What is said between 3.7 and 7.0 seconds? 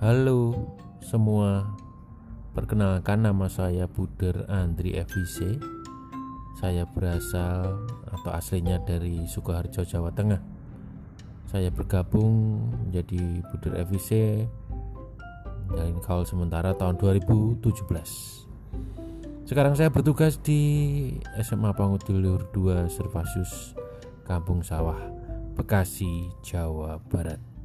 Buder Andri FIC. Saya